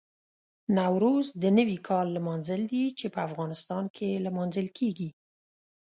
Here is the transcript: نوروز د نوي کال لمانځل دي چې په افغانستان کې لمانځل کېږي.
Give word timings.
نوروز 0.77 1.27
د 1.41 1.43
نوي 1.57 1.77
کال 1.87 2.07
لمانځل 2.17 2.61
دي 2.73 2.85
چې 2.99 3.05
په 3.13 3.19
افغانستان 3.27 3.83
کې 3.95 4.21
لمانځل 4.25 4.67
کېږي. 4.77 5.09